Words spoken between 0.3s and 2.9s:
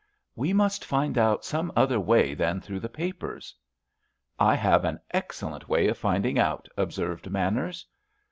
"We must find out some other way than through the